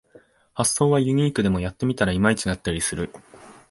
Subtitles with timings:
[0.55, 3.11] 発想はユニークでもやってみたらいまいちだったりする